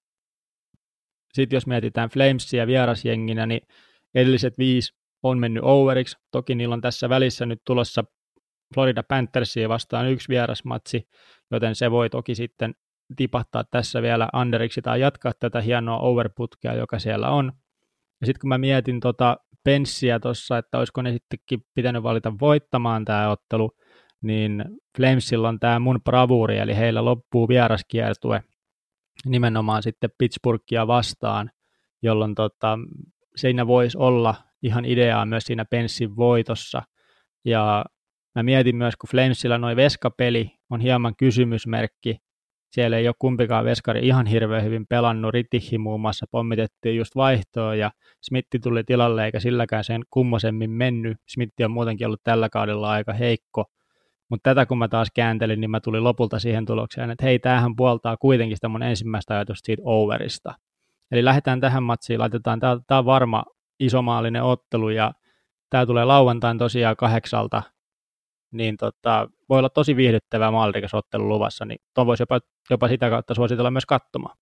[1.34, 3.62] Sitten jos mietitään Flamesia vierasjenginä, niin
[4.16, 4.94] edelliset viisi
[5.24, 6.18] on mennyt overiksi.
[6.32, 8.04] Toki niillä on tässä välissä nyt tulossa
[8.74, 11.08] Florida Panthersia vastaan yksi vierasmatsi,
[11.52, 12.76] joten se voi toki sitten
[13.16, 17.52] tipahtaa tässä vielä underiksi tai jatkaa tätä hienoa overputkea, joka siellä on.
[18.22, 23.06] Ja sitten kun mä mietin tota Penssiä tuossa, että olisiko ne sittenkin pitänyt valita voittamaan
[23.06, 23.72] tämä ottelu,
[24.22, 24.66] niin
[24.98, 28.44] Flamesilla on tämä mun bravuri, eli heillä loppuu vieraskiertue
[29.26, 31.52] nimenomaan sitten Pittsburghia vastaan,
[32.02, 32.80] jolloin tota,
[33.36, 36.82] siinä voisi olla ihan ideaa myös siinä Penssin voitossa.
[37.46, 37.86] Ja
[38.38, 42.18] mä mietin myös, kun Flamesilla noin veskapeli on hieman kysymysmerkki,
[42.72, 47.76] siellä ei ole kumpikaan veskari ihan hirveän hyvin pelannut, Ritihi muun muassa pommitettiin just vaihtoa
[47.76, 51.18] ja Smitti tuli tilalle eikä silläkään sen kummosemmin mennyt.
[51.28, 53.66] Smitti on muutenkin ollut tällä kaudella aika heikko,
[54.30, 57.76] mutta tätä kun mä taas kääntelin, niin mä tulin lopulta siihen tulokseen, että hei, tämähän
[57.76, 60.56] puoltaa kuitenkin sitä mun ensimmäistä ajatusta siitä overista.
[61.12, 63.44] Eli lähdetään tähän matsiin, laitetaan, tämä on varma
[63.80, 65.12] isomaalinen ottelu ja
[65.70, 67.64] tämä tulee lauantain tosiaan kahdeksalta,
[68.58, 72.40] niin tota, voi olla tosi viihdyttävä maalirikas ottelu luvassa, niin tuon voisi jopa,
[72.70, 74.38] jopa sitä kautta suositella myös katsomaan.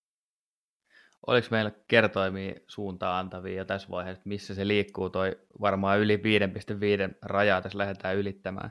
[1.26, 6.22] Oliko meillä kertoimia suuntaan antavia jo tässä vaiheessa, missä se liikkuu, toi varmaan yli 5,5
[7.22, 8.70] rajaa tässä lähdetään ylittämään?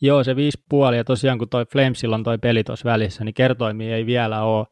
[0.00, 3.96] Joo, se 5,5 ja tosiaan kun toi Flamesilla on toi peli tuossa välissä, niin kertoimia
[3.96, 4.66] ei vielä ole,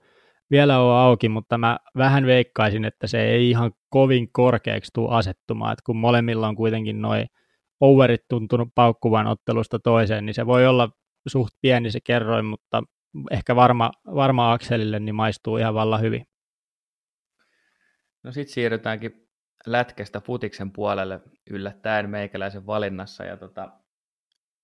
[0.51, 5.73] vielä ole auki, mutta mä vähän veikkaisin, että se ei ihan kovin korkeaksi tule asettumaan,
[5.73, 7.27] että kun molemmilla on kuitenkin noin
[7.81, 10.91] overit tuntunut paukkuvan ottelusta toiseen, niin se voi olla
[11.29, 12.83] suht pieni se kerroin, mutta
[13.31, 16.27] ehkä varma, varma Akselille niin maistuu ihan valla hyvin.
[18.23, 19.29] No sitten siirrytäänkin
[19.67, 23.25] lätkästä futiksen puolelle yllättäen meikäläisen valinnassa.
[23.25, 23.71] Ja tota,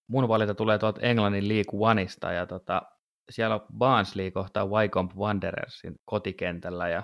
[0.09, 2.83] mun valinta tulee tuolta Englannin League Oneista ja tota,
[3.31, 7.03] siellä on Barnsley kohtaa Wycombe Wanderersin kotikentällä ja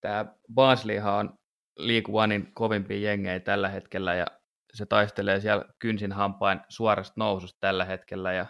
[0.00, 1.38] tämä Barnsleyhan on
[1.78, 4.26] League Onein kovimpia jengejä tällä hetkellä ja
[4.74, 8.46] se taistelee siellä kynsin hampain suorasta noususta tällä hetkellä ja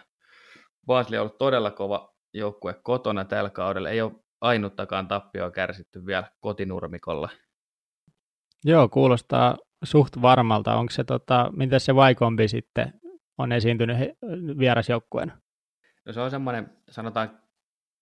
[0.85, 6.31] Barnsley on ollut todella kova joukkue kotona tällä kaudella, ei ole ainuttakaan tappioa kärsitty vielä
[6.39, 7.29] kotinurmikolla.
[8.65, 10.75] Joo, kuulostaa suht varmalta.
[10.75, 12.93] Onko se, tota, miten se Vaikombi sitten
[13.37, 13.97] on esiintynyt
[14.59, 15.37] vierasjoukkueena?
[16.05, 17.39] No se on semmoinen, sanotaan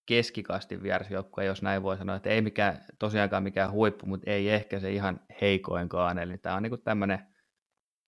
[0.05, 4.79] keskikasti vierasjoukkue, jos näin voi sanoa, että ei mikään, tosiaankaan mikään huippu, mutta ei ehkä
[4.79, 7.19] se ihan heikoinkaan, eli tämä on niin tämmöinen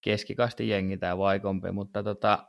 [0.02, 2.48] keskikasti jengi tämä Vaikompi, mutta tota,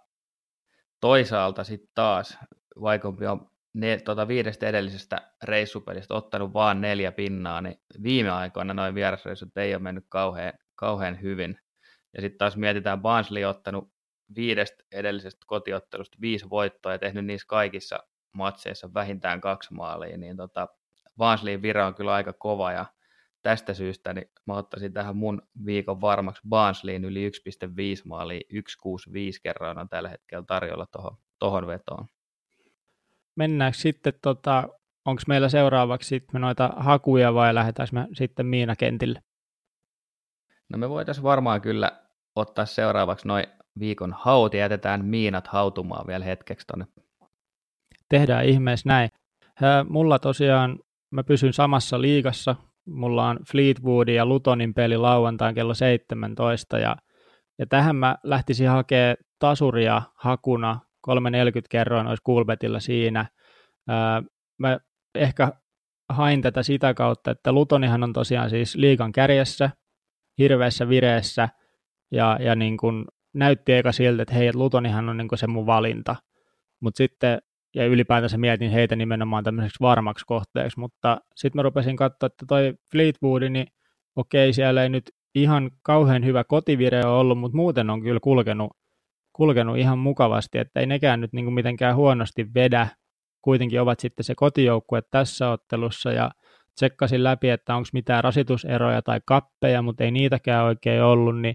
[1.01, 2.39] toisaalta sitten taas
[2.81, 8.95] Vaikompi on ne, tota viidestä edellisestä reissupelistä ottanut vain neljä pinnaa, niin viime aikoina noin
[8.95, 11.59] vierasreissut ei ole mennyt kauhean, kauhean hyvin.
[12.15, 13.93] Ja sitten taas mietitään, Barnsley ottanut
[14.37, 20.69] viidestä edellisestä kotiottelusta viisi voittoa ja tehnyt niissä kaikissa matseissa vähintään kaksi maalia, niin tota,
[21.17, 22.87] Barnsleyin vira on kyllä aika kova ja
[23.43, 27.35] tästä syystä niin mä ottaisin tähän mun viikon varmaksi Barnsleyin yli 1,5
[28.05, 28.61] maalia, 1,65
[29.43, 32.07] kerran on tällä hetkellä tarjolla tuohon tohon vetoon.
[33.37, 34.69] Mennäänkö sitten, tota,
[35.05, 39.23] onko meillä seuraavaksi sitten noita hakuja vai lähdetäänkö me sitten Miina kentille?
[40.69, 42.03] No me voitaisiin varmaan kyllä
[42.37, 43.45] ottaa seuraavaksi noin
[43.79, 46.87] viikon haut ja jätetään miinat hautumaan vielä hetkeksi tuonne.
[48.09, 49.11] Tehdään ihmeessä näin.
[49.89, 50.79] Mulla tosiaan,
[51.11, 52.57] mä pysyn samassa liigassa.
[52.87, 56.97] Mulla on Fleetwoodin ja Lutonin peli lauantain kello 17 ja,
[57.59, 63.27] ja tähän mä lähtisin hakemaan tasuria hakuna 340 kerroin olisi Kulbetilla siinä.
[64.59, 64.79] Mä
[65.15, 65.53] ehkä
[66.09, 69.71] hain tätä sitä kautta, että Lutonihan on tosiaan siis liikan kärjessä,
[70.39, 71.49] hirveässä vireessä,
[72.11, 76.17] ja, ja niin kuin näytti eka siltä, että hei, Lutonihan on niin se mun valinta.
[76.81, 77.39] Mutta sitten,
[77.75, 82.75] ja ylipäätänsä mietin heitä nimenomaan tämmöiseksi varmaksi kohteeksi, mutta sitten mä rupesin katsoa, että toi
[82.93, 83.67] Fleetwood, niin
[84.17, 88.77] okei, siellä ei nyt ihan kauhean hyvä kotivire ollut, mutta muuten on kyllä kulkenut,
[89.33, 92.89] kulkenut ihan mukavasti, että ei nekään nyt niin kuin mitenkään huonosti vedä,
[93.43, 96.31] kuitenkin ovat sitten se kotijoukkue tässä ottelussa ja
[96.75, 101.55] tsekkasin läpi, että onko mitään rasituseroja tai kappeja, mutta ei niitäkään oikein ollut, niin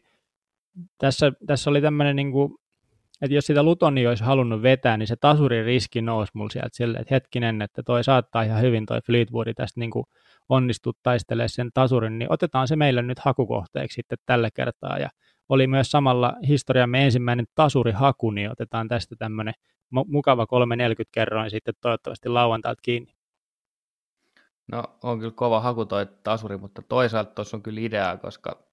[0.97, 2.56] tässä, tässä oli tämmöinen, niin kuin,
[3.21, 7.01] että jos sitä Lutoni olisi halunnut vetää, niin se tasurin riski nousi mulla sieltä silleen,
[7.01, 9.91] että hetkinen, että toi saattaa ihan hyvin toi Fleetwoodi tästä niin
[10.49, 15.10] onnistu taistelemaan sen tasurin, niin otetaan se meille nyt hakukohteeksi sitten tällä kertaa, ja
[15.49, 19.53] oli myös samalla historiamme ensimmäinen tasurihaku, niin otetaan tästä tämmöinen
[19.89, 23.13] mukava 340 kerroin sitten toivottavasti lauantailta kiinni.
[24.71, 28.66] No on kyllä kova haku toi tasuri, mutta toisaalta tuossa on kyllä ideaa, koska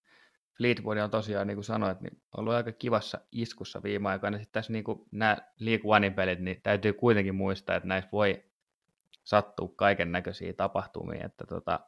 [0.57, 4.39] Fleetwood on tosiaan, niin kuin sanoit, niin ollut aika kivassa iskussa viime aikoina.
[4.39, 8.45] Sitten tässä niin kuin nämä League Onein pelit, niin täytyy kuitenkin muistaa, että näissä voi
[9.25, 11.81] sattua kaiken näköisiä tapahtumia, että tota,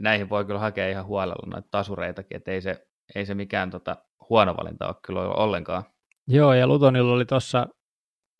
[0.00, 3.96] näihin voi kyllä hakea ihan huolella noita tasureitakin, että ei se, ei se mikään tota,
[4.30, 5.82] huono valinta ole kyllä ollenkaan.
[6.26, 7.66] Joo, ja Lutonilla oli tuossa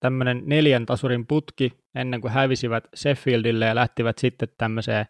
[0.00, 5.06] tämmöinen neljän tasurin putki ennen kuin hävisivät Sheffieldille ja lähtivät sitten tämmöiseen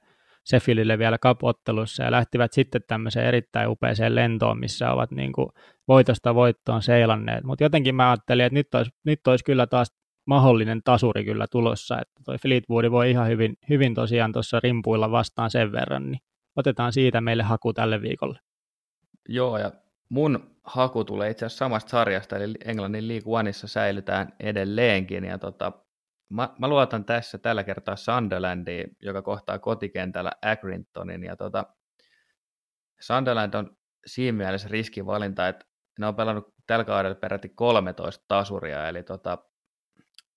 [0.48, 5.48] Sheffieldille vielä kapottelussa ja lähtivät sitten tämmöiseen erittäin upeeseen lentoon, missä ovat niin kuin
[5.88, 7.44] voitosta voittoon seilanneet.
[7.44, 9.88] Mutta jotenkin mä ajattelin, että nyt olisi, nyt olisi kyllä taas
[10.26, 15.50] mahdollinen tasuri kyllä tulossa, että toi Fleetwood voi ihan hyvin, hyvin tosiaan tuossa rimpuilla vastaan
[15.50, 16.20] sen verran, niin
[16.56, 18.38] otetaan siitä meille haku tälle viikolle.
[19.28, 19.72] Joo, ja
[20.08, 25.72] mun haku tulee itse asiassa samasta sarjasta, eli Englannin League Oneissa säilytään edelleenkin, ja tota,
[26.32, 31.66] mä, mä luotan tässä tällä kertaa Sunderlandiin, joka kohtaa kotikentällä Accringtonin, ja tota,
[33.00, 35.66] Sunderland on siinä mielessä riskivalinta, että
[35.98, 39.38] ne on pelannut tällä kaudella peräti 13 tasuria, eli tota,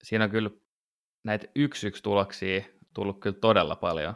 [0.03, 0.49] siinä on kyllä
[1.23, 2.62] näitä yksi yksi tuloksia
[2.93, 4.13] tullut kyllä todella paljon.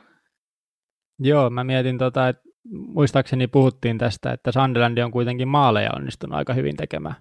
[1.20, 6.54] Joo, mä mietin, tota, että muistaakseni puhuttiin tästä, että Sunderland on kuitenkin maaleja onnistunut aika
[6.54, 7.15] hyvin tekemään.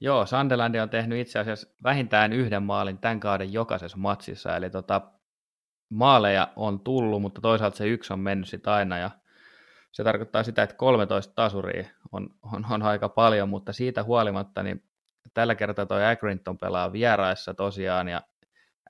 [0.00, 5.00] Joo, Sunderland on tehnyt itse asiassa vähintään yhden maalin tämän kauden jokaisessa matsissa, eli tota,
[5.90, 9.10] maaleja on tullut, mutta toisaalta se yksi on mennyt sitten aina, ja
[9.92, 14.84] se tarkoittaa sitä, että 13 tasuria on, on, on aika paljon, mutta siitä huolimatta niin
[15.34, 18.22] tällä kertaa toi Accrington pelaa vieraissa tosiaan, ja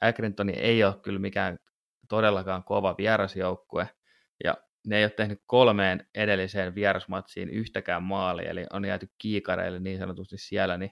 [0.01, 1.59] Accrington ei ole kyllä mikään
[2.09, 3.89] todellakaan kova vierasjoukkue,
[4.45, 4.55] ja
[4.87, 10.39] ne ei ole tehnyt kolmeen edelliseen vierasmatsiin yhtäkään maalia, eli on jääty kiikareille niin sanotusti
[10.39, 10.91] siellä, niin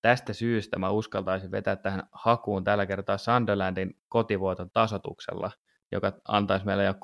[0.00, 5.50] tästä syystä mä uskaltaisin vetää tähän hakuun tällä kertaa Sunderlandin kotivuoton tasotuksella,
[5.92, 6.98] joka antaisi meille jo 3,20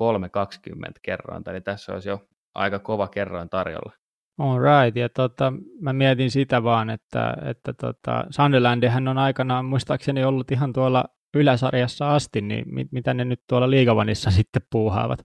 [1.02, 3.92] kerroin, eli tässä olisi jo aika kova kerroin tarjolla.
[4.38, 10.24] All right, ja tota, mä mietin sitä vaan, että, että tota, Sunderlandihän on aikanaan muistaakseni
[10.24, 15.18] ollut ihan tuolla yläsarjassa asti, niin mit, mitä ne nyt tuolla liigavanissa sitten puuhaavat?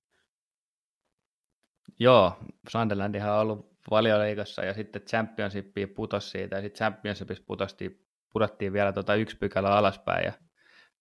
[2.00, 2.38] Joo,
[2.70, 8.94] Sunderlandihan on ollut valioliigassa ja sitten Championshipia putosi siitä ja sitten Championshipissa putostiin, pudottiin vielä
[8.94, 10.34] tota yksi pykälä alaspäin ja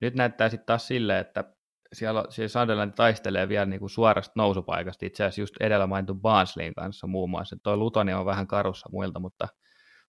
[0.01, 1.45] nyt näyttää sitten taas silleen, että
[1.93, 6.75] siellä, siellä Sunderland taistelee vielä niin kuin suorasta nousupaikasta, itse asiassa just edellä mainittu Barnsleyn
[6.75, 7.57] kanssa muun muassa.
[7.63, 9.49] Tuo Lutoni on vähän karussa muilta, mutta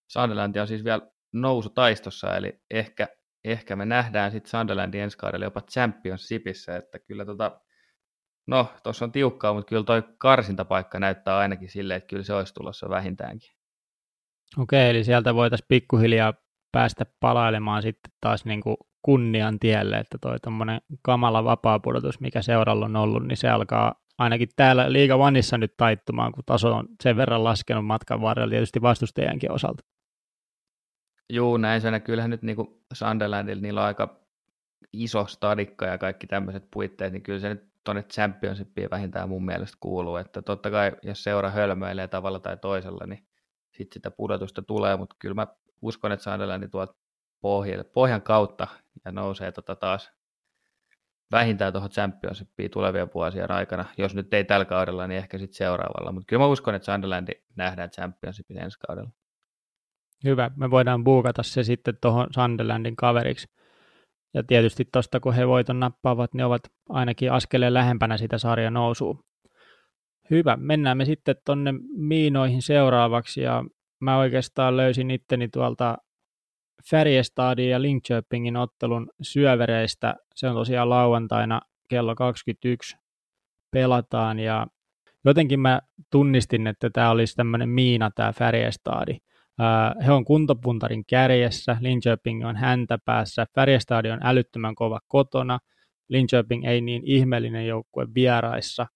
[0.08, 3.08] Sunderland on siis vielä nousutaistossa, eli ehkä,
[3.44, 7.60] ehkä me nähdään sitten Sunderlandin ensi kaudella jopa Championshipissa, että kyllä tota,
[8.46, 12.54] no tuossa on tiukkaa, mutta kyllä toi karsintapaikka näyttää ainakin silleen, että kyllä se olisi
[12.54, 13.50] tulossa vähintäänkin.
[14.58, 16.34] Okei, eli sieltä voitaisiin pikkuhiljaa
[16.72, 22.84] päästä palailemaan sitten taas niin kuin kunnian tielle, että toi tommonen kamala vapaapudotus, mikä seuralla
[22.84, 27.16] on ollut, niin se alkaa ainakin täällä Liiga Oneissa nyt taittumaan, kun taso on sen
[27.16, 29.84] verran laskenut matkan varrella tietysti vastustajienkin osalta.
[31.32, 34.20] Juu, näin se Kyllähän nyt niin kuin Sunderlandilla niillä on aika
[34.92, 39.76] iso stadikka ja kaikki tämmöiset puitteet, niin kyllä se nyt tuonne Championshipiin vähintään mun mielestä
[39.80, 43.26] kuuluu, että totta kai jos seura hölmöilee tavalla tai toisella, niin
[43.70, 45.46] sitten sitä pudotusta tulee, mutta kyllä mä
[45.82, 46.94] uskon, että Sunderland tuolta
[47.40, 48.66] pohjalle, pohjan kautta
[49.04, 50.12] ja nousee tota taas
[51.30, 53.84] vähintään tuohon Championshipiin tulevien vuosien aikana.
[53.98, 56.12] Jos nyt ei tällä kaudella, niin ehkä sitten seuraavalla.
[56.12, 59.10] Mutta kyllä mä uskon, että Sunderland nähdään Championshipin ensi kaudella.
[60.24, 63.46] Hyvä, me voidaan buukata se sitten tuohon Sunderlandin kaveriksi.
[64.34, 69.18] Ja tietysti tuosta, kun he voiton nappaavat, niin ovat ainakin askeleen lähempänä sitä sarjan nousua.
[70.30, 73.40] Hyvä, mennään me sitten tuonne miinoihin seuraavaksi.
[73.40, 73.64] Ja
[74.00, 75.96] mä oikeastaan löysin itteni tuolta
[76.90, 80.14] Färjestadin ja Linköpingin ottelun syövereistä.
[80.34, 82.96] Se on tosiaan lauantaina kello 21
[83.70, 84.66] pelataan ja
[85.24, 89.18] jotenkin mä tunnistin, että tämä olisi tämmöinen miina, tämä Färjestadi.
[90.06, 95.58] He on kuntopuntarin kärjessä, Linköping on häntä päässä, Färjestadi on älyttömän kova kotona,
[96.08, 98.86] Linköping ei niin ihmeellinen joukkue vieraissa,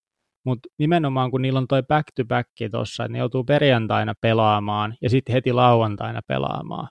[0.45, 5.33] mutta nimenomaan kun niillä on toi back-to-back tuossa, että ne joutuu perjantaina pelaamaan ja sitten
[5.33, 6.89] heti lauantaina pelaamaan.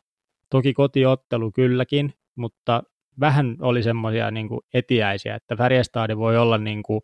[0.49, 2.83] Toki kotiottelu kylläkin, mutta
[3.19, 7.01] vähän oli semmoisia niin etiäisiä, että Färjestadi voi olla niin kuin,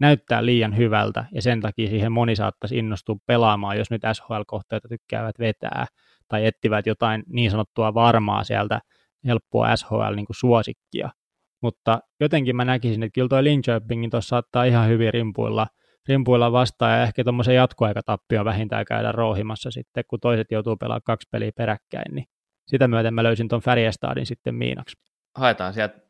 [0.00, 5.38] näyttää liian hyvältä ja sen takia siihen moni saattaisi innostua pelaamaan, jos nyt SHL-kohteita tykkäävät
[5.38, 5.86] vetää
[6.28, 8.80] tai etsivät jotain niin sanottua varmaa sieltä
[9.26, 11.06] helppoa SHL-suosikkia.
[11.06, 11.24] Niin
[11.64, 15.66] mutta jotenkin mä näkisin, että kyllä toi Linköpingin tuossa saattaa ihan hyvin rimpuilla,
[16.08, 21.28] rimpuilla vastaan ja ehkä tuommoisen jatkoaikatappio vähintään käydä rouhimassa sitten, kun toiset joutuu pelaamaan kaksi
[21.32, 22.24] peliä peräkkäin, niin
[22.66, 24.96] sitä myöten mä löysin tuon Färjestadin sitten miinaksi.
[25.36, 26.03] Haetaan sieltä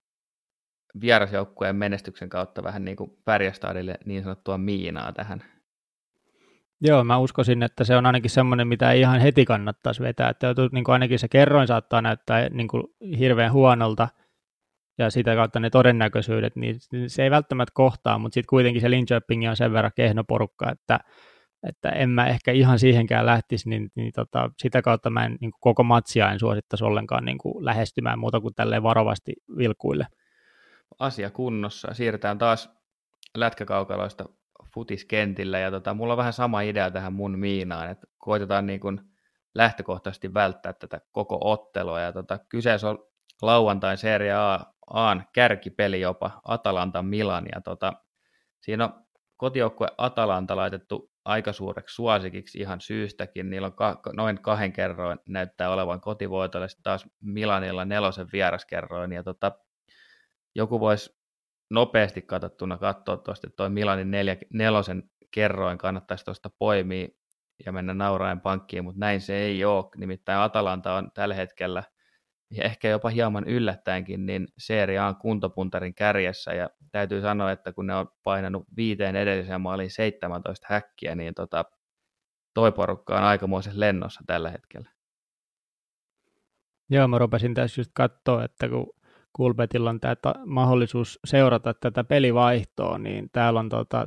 [1.00, 5.44] vierasjoukkueen menestyksen kautta vähän niin kuin Färjestadille niin sanottua miinaa tähän.
[6.80, 10.28] Joo, mä uskoisin, että se on ainakin semmoinen, mitä ei ihan heti kannattaisi vetää.
[10.28, 12.82] Että niin kuin ainakin se kerroin saattaa näyttää niin kuin
[13.18, 14.08] hirveän huonolta,
[14.98, 19.48] ja sitä kautta ne todennäköisyydet, niin se ei välttämättä kohtaa, mutta sitten kuitenkin se Linköping
[19.48, 21.00] on sen verran kehno porukka, että,
[21.68, 25.50] että en mä ehkä ihan siihenkään lähtisi, niin, niin tota, sitä kautta mä en niin
[25.60, 30.06] koko matsia en suosittaisi ollenkaan niin kuin lähestymään muuta kuin tälleen varovasti vilkuille.
[30.98, 31.94] Asia kunnossa.
[31.94, 32.70] Siirrytään taas
[33.36, 34.24] lätkäkaukaloista
[34.74, 39.00] futiskentillä, ja tota, mulla on vähän sama idea tähän mun miinaan, että koitetaan niin kuin
[39.54, 42.98] lähtökohtaisesti välttää tätä koko ottelua, ja tota, kyseessä on
[43.42, 47.92] lauantain Serie A, Aan kärkipeli jopa, Atalanta Milan, ja tota,
[48.60, 49.04] siinä on
[49.36, 53.50] kotijoukkue Atalanta laitettu aika suureksi suosikiksi ihan syystäkin.
[53.50, 59.22] Niillä on ka- noin kahden kerroin näyttää olevan kotivoitolle, sitten taas Milanilla nelosen vieraskerroin, ja
[59.22, 59.52] tota,
[60.54, 61.18] joku voisi
[61.70, 67.08] nopeasti katsottuna katsoa tuosta, että tuo Milanin neljä, nelosen kerroin kannattaisi tuosta poimia
[67.66, 69.84] ja mennä nauraen pankkiin, mutta näin se ei ole.
[69.96, 71.82] Nimittäin Atalanta on tällä hetkellä
[72.50, 77.86] ja ehkä jopa hieman yllättäenkin, niin Serie A kuntopuntarin kärjessä, ja täytyy sanoa, että kun
[77.86, 81.64] ne on painanut viiteen edelliseen maaliin 17 häkkiä, niin tota,
[82.54, 84.90] toi porukka on aikamoisessa lennossa tällä hetkellä.
[86.90, 88.86] Joo, mä rupesin tässä just katsoa, että kun
[89.36, 90.14] Kulbetilla on tämä
[90.46, 94.06] mahdollisuus seurata tätä pelivaihtoa, niin täällä on tota,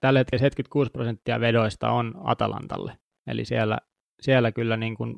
[0.00, 2.98] tällä hetkellä 76 prosenttia vedoista on Atalantalle.
[3.26, 3.78] Eli siellä,
[4.20, 5.14] siellä kyllä niin kuin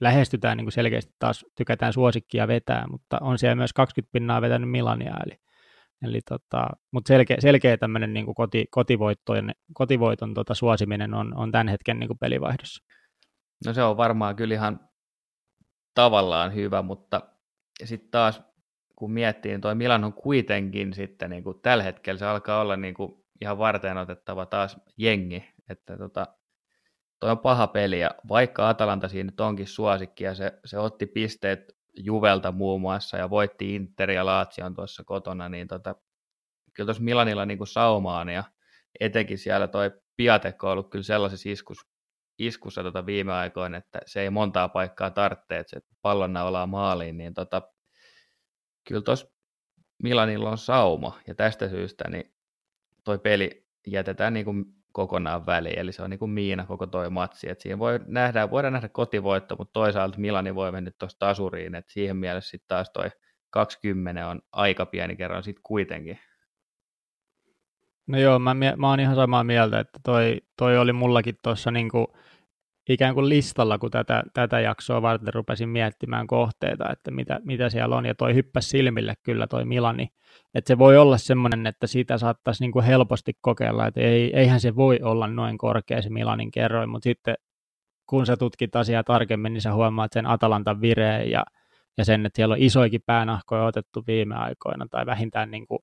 [0.00, 4.70] lähestytään niin kuin selkeästi taas, tykätään suosikkia vetää, mutta on siellä myös 20 pinnaa vetänyt
[4.70, 5.38] Milania, eli,
[6.02, 11.52] eli tota, mutta selkeä, selkeä tämmöinen niin kuin koti, kotivoittojen, kotivoiton tota, suosiminen on, on
[11.52, 12.84] tämän hetken niin kuin pelivaihdossa.
[13.66, 14.88] No se on varmaan kyllä ihan
[15.94, 17.22] tavallaan hyvä, mutta
[17.84, 18.47] sitten taas
[18.98, 22.76] kun miettii, niin toi Milan on kuitenkin sitten niin kuin tällä hetkellä se alkaa olla
[22.76, 26.26] niin kuin ihan varten otettava taas jengi, että tota,
[27.20, 31.06] toi on paha peli, ja vaikka Atalanta siinä nyt onkin suosikki, ja se, se otti
[31.06, 31.60] pisteet
[31.96, 35.94] Juvelta muun muassa, ja voitti Inter ja Laatsian tuossa kotona, niin tota,
[36.74, 38.44] kyllä tuossa Milanilla niin kuin saumaan, ja
[39.00, 41.78] etenkin siellä toi Piatekko on ollut kyllä sellaisessa iskus,
[42.38, 47.18] iskussa tota viime aikoina, että se ei montaa paikkaa tarvitse, että se pallon naulaa maaliin,
[47.18, 47.62] niin tota,
[48.88, 49.26] kyllä tuossa
[50.02, 52.32] Milanilla on sauma, ja tästä syystä niin
[53.04, 57.10] toi peli jätetään niin kuin kokonaan väliin, eli se on niin kuin miina koko toi
[57.10, 61.74] matsi, että siinä voi nähdä, voidaan nähdä kotivoitto, mutta toisaalta Milani voi mennä tuosta tasuriin,
[61.74, 63.10] että siihen mielessä sitten taas toi
[63.50, 66.18] 20 on aika pieni kerran sitten kuitenkin.
[68.06, 72.16] No joo, mä, mä oon ihan samaa mieltä, että toi, toi oli mullakin tuossa niinku
[72.88, 77.96] ikään kuin listalla, kun tätä, tätä jaksoa varten rupesin miettimään kohteita, että mitä, mitä siellä
[77.96, 80.08] on, ja toi hyppäsi silmille kyllä toi Milani,
[80.54, 84.60] että se voi olla semmoinen, että sitä saattaisi niin kuin helposti kokeilla, että ei, eihän
[84.60, 87.34] se voi olla noin korkea se Milanin kerroin, mutta sitten
[88.06, 91.44] kun sä tutkit asiaa tarkemmin, niin sä huomaat sen Atalantan vireen ja,
[91.98, 95.78] ja sen, että siellä on isoikin päänahkoja otettu viime aikoina, tai vähintään niin kuin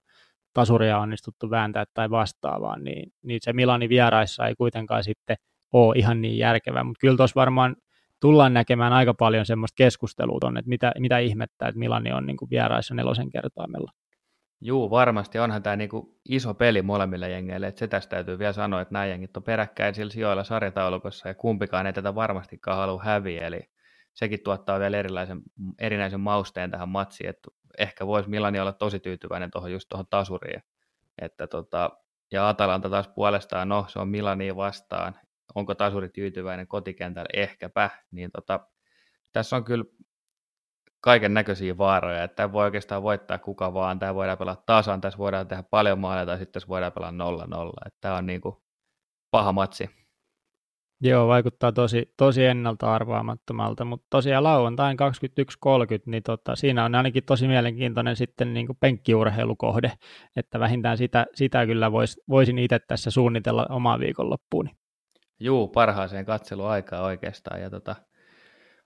[0.54, 5.38] tasuria onnistuttu vääntää tai vastaavaa, niin, niin se Milani vieraissa ei kuitenkaan sitten
[5.76, 7.76] ole ihan niin järkevää, mutta kyllä tuossa varmaan
[8.22, 12.38] tullaan näkemään aika paljon semmoista keskustelua tuonne, että mitä, mitä ihmettä, että Milani on niin
[12.38, 13.92] kuin vieraissa nelosen kertaimella.
[14.62, 15.40] Juu, varmasti.
[15.40, 17.68] Onhan tämä niinku iso peli molemmille jengeille.
[17.68, 21.34] Et se tästä täytyy vielä sanoa, että nämä jengit on peräkkäin sillä sijoilla sarjataulukossa ja
[21.34, 23.48] kumpikaan ei tätä varmastikaan halua häviä.
[23.48, 23.62] Eli
[24.14, 25.42] sekin tuottaa vielä erilaisen,
[25.80, 27.30] erinäisen mausteen tähän matsiin.
[27.30, 30.64] Että ehkä voisi Milani olla tosi tyytyväinen tuohon just tuohon tasuriin.
[31.22, 31.90] Että tota,
[32.32, 35.16] ja Atalanta taas puolestaan, no se on Milania vastaan.
[35.56, 37.30] Onko tasuri tyytyväinen kotikentällä?
[37.34, 37.90] Ehkäpä.
[38.12, 38.60] Niin tota,
[39.34, 39.86] tässä on kyllä
[41.02, 45.20] kaiken näköisiä vaaroja, että tämä voi oikeastaan voittaa kuka vaan, tämä voidaan pelata tasan, tässä
[45.20, 48.56] voidaan tehdä paljon maaleja tai sitten tässä voidaan pelata 0-0, että tämä on niin kuin
[49.32, 49.90] paha matsi.
[51.02, 57.24] Joo, vaikuttaa tosi, tosi ennalta arvaamattomalta, mutta tosiaan lauantain 21.30, niin tota, siinä on ainakin
[57.26, 59.92] tosi mielenkiintoinen sitten niin kuin penkkiurheilukohde,
[60.36, 64.70] että vähintään sitä, sitä kyllä vois, voisin itse tässä suunnitella omaa viikonloppuuni.
[65.40, 67.96] Juu, parhaaseen katseluaikaan oikeastaan, ja tota,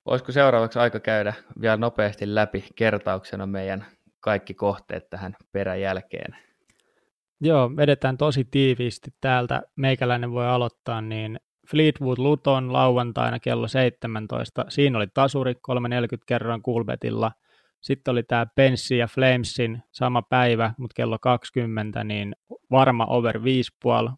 [0.06, 3.86] olisiko seuraavaksi aika käydä vielä nopeasti läpi kertauksena meidän
[4.20, 6.36] kaikki kohteet tähän peräjälkeen?
[7.42, 9.62] Joo, vedetään tosi tiiviisti täältä.
[9.76, 11.40] Meikäläinen voi aloittaa, niin
[11.72, 14.66] Fleetwood Luton lauantaina kello 17.
[14.70, 15.60] Siinä oli tasuri 3.40
[16.26, 17.32] kerran Kulbetilla.
[17.82, 22.36] Sitten oli tämä Penssi ja Flamesin sama päivä, mutta kello 20, niin
[22.72, 24.14] varma over 5,5.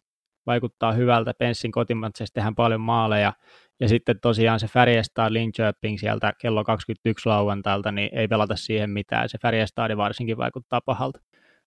[0.46, 1.34] Vaikuttaa hyvältä.
[1.38, 3.32] Penssin kotimatseissa tehdään paljon maaleja.
[3.80, 9.28] Ja sitten tosiaan se Färjestad Linköping sieltä kello 21 lauantailta, niin ei pelata siihen mitään.
[9.28, 11.20] Se Färjestad varsinkin vaikuttaa pahalta.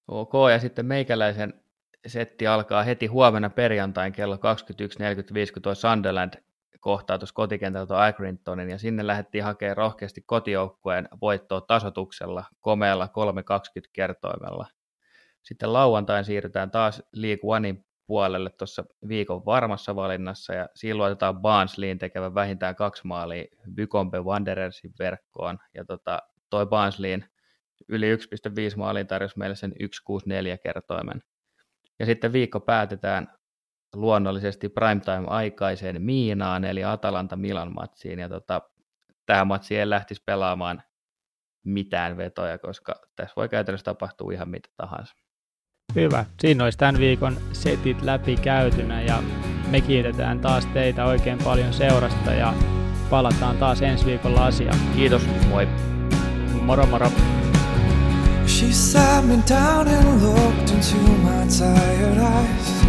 [0.07, 1.53] Ok, ja sitten meikäläisen
[2.07, 4.41] setti alkaa heti huomenna perjantain kello 21.45,
[5.53, 6.34] kun tuo Sunderland
[6.80, 13.89] kohtaa tuossa kotikentältä tuon Accringtonin, ja sinne lähdettiin hakemaan rohkeasti kotijoukkueen voittoa tasotuksella, komealla 3.20
[13.93, 14.67] kertoimella.
[15.43, 21.99] Sitten lauantain siirrytään taas League Onein puolelle tuossa viikon varmassa valinnassa, ja silloin otetaan Barnsleyin
[21.99, 23.45] tekevä vähintään kaksi maalia
[23.78, 27.26] Vykombe Wanderersin verkkoon, ja tota, toi Barnsleyin
[27.89, 28.22] yli 1,5
[28.78, 31.24] maaliin tarjosi meille sen 164 kertoimen.
[31.99, 33.28] Ja sitten viikko päätetään
[33.93, 38.62] luonnollisesti primetime-aikaiseen Miinaan, eli Atalanta-Milan-matsiin, ja tota,
[39.26, 40.84] tähän matsiin ei lähtisi pelaamaan
[41.66, 45.16] mitään vetoja, koska tässä voi käytännössä tapahtua ihan mitä tahansa.
[45.95, 46.25] Hyvä.
[46.39, 49.23] Siinä olisi tämän viikon setit läpi käytynä ja
[49.71, 52.53] me kiitetään taas teitä oikein paljon seurasta ja
[53.09, 54.79] palataan taas ensi viikolla asiaan.
[54.95, 55.67] Kiitos, moi.
[56.61, 57.11] Moro moro.
[58.47, 62.86] She sat me down and looked into my tired eyes.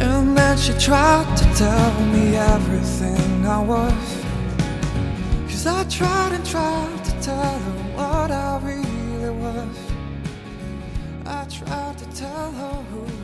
[0.00, 3.92] And then she tried to tell me everything I was.
[5.48, 8.81] Cause I tried and tried to tell her what I really.
[11.34, 13.21] I tried to tell her who